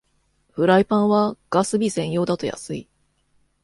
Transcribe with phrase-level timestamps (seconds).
[0.53, 2.87] フライパンはガス火専用だと安い